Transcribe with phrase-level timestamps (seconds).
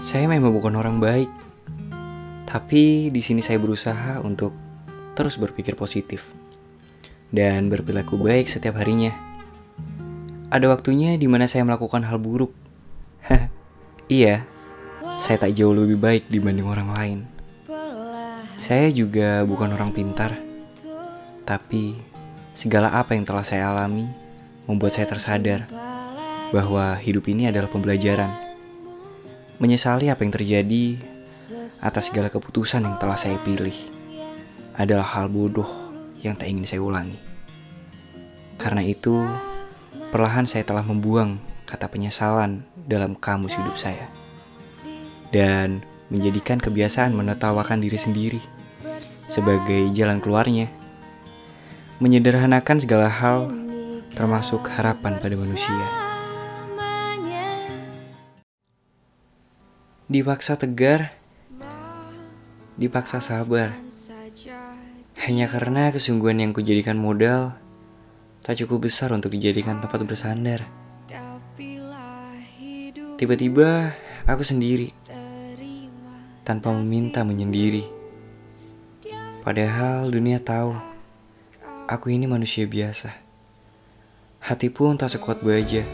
[0.00, 1.30] Saya memang bukan orang baik.
[2.48, 4.50] Tapi di sini saya berusaha untuk
[5.14, 6.26] terus berpikir positif
[7.30, 9.14] dan berperilaku baik setiap harinya.
[10.50, 12.50] Ada waktunya di mana saya melakukan hal buruk.
[14.10, 14.42] iya,
[15.22, 17.18] saya tak jauh lebih baik dibanding orang lain.
[18.60, 20.36] Saya juga bukan orang pintar,
[21.48, 21.96] tapi
[22.52, 24.04] segala apa yang telah saya alami
[24.68, 25.64] membuat saya tersadar
[26.52, 28.49] bahwa hidup ini adalah pembelajaran.
[29.60, 30.96] Menyesali apa yang terjadi
[31.84, 33.76] atas segala keputusan yang telah saya pilih
[34.72, 35.68] adalah hal bodoh
[36.24, 37.20] yang tak ingin saya ulangi.
[38.56, 39.20] Karena itu,
[40.08, 44.08] perlahan saya telah membuang kata penyesalan dalam kamus hidup saya.
[45.28, 48.40] Dan menjadikan kebiasaan menertawakan diri sendiri
[49.04, 50.72] sebagai jalan keluarnya.
[52.00, 53.52] Menyederhanakan segala hal
[54.16, 56.09] termasuk harapan pada manusia.
[60.10, 61.14] Dipaksa tegar,
[62.74, 63.78] dipaksa sabar.
[65.22, 67.54] Hanya karena kesungguhan yang kujadikan modal
[68.42, 70.66] tak cukup besar untuk dijadikan tempat bersandar.
[73.22, 73.94] Tiba-tiba
[74.26, 74.90] aku sendiri
[76.42, 77.86] tanpa meminta menyendiri.
[79.46, 80.74] Padahal dunia tahu
[81.86, 83.14] aku ini manusia biasa.
[84.42, 85.86] Hati pun tak sekuat baja.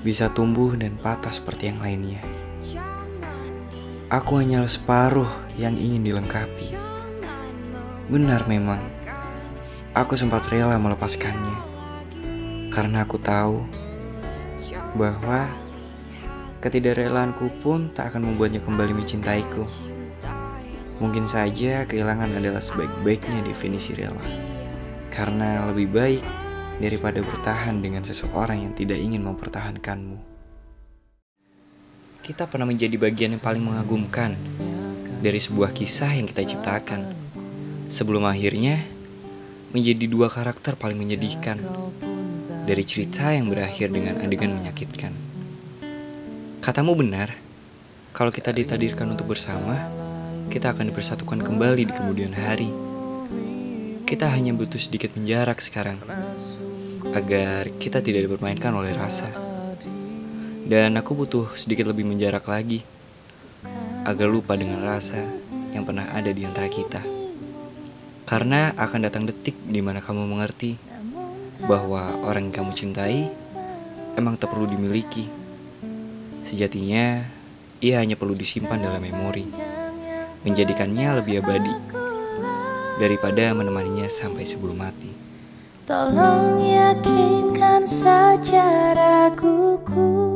[0.00, 2.41] Bisa tumbuh dan patah seperti yang lainnya.
[4.12, 6.76] Aku hanyalah separuh yang ingin dilengkapi.
[8.12, 8.84] Benar memang,
[9.96, 11.56] aku sempat rela melepaskannya.
[12.68, 13.64] Karena aku tahu
[15.00, 15.48] bahwa
[16.60, 19.64] ketidakrelanku pun tak akan membuatnya kembali mencintaiku.
[21.00, 24.20] Mungkin saja kehilangan adalah sebaik-baiknya definisi rela.
[25.08, 26.22] Karena lebih baik
[26.84, 30.31] daripada bertahan dengan seseorang yang tidak ingin mempertahankanmu.
[32.22, 34.38] Kita pernah menjadi bagian yang paling mengagumkan
[35.18, 37.10] dari sebuah kisah yang kita ciptakan.
[37.90, 38.78] Sebelum akhirnya
[39.74, 41.58] menjadi dua karakter paling menyedihkan
[42.62, 45.10] dari cerita yang berakhir dengan adegan menyakitkan.
[46.62, 47.34] Katamu benar,
[48.14, 49.82] kalau kita ditadirkan untuk bersama,
[50.46, 52.70] kita akan dipersatukan kembali di kemudian hari.
[54.06, 55.98] Kita hanya butuh sedikit menjarak sekarang,
[57.18, 59.51] agar kita tidak dipermainkan oleh rasa.
[60.62, 62.86] Dan aku butuh sedikit lebih menjarak lagi,
[64.06, 65.18] agar lupa dengan rasa
[65.74, 67.02] yang pernah ada di antara kita.
[68.26, 70.78] Karena akan datang detik di mana kamu mengerti
[71.66, 73.28] bahwa orang yang kamu cintai
[74.14, 75.26] emang tak perlu dimiliki.
[76.46, 77.26] Sejatinya,
[77.82, 79.50] ia hanya perlu disimpan dalam memori,
[80.46, 81.74] menjadikannya lebih abadi
[83.02, 85.10] daripada menemaninya sampai sebelum mati.
[85.82, 90.31] Tolong yakinkan saja raguku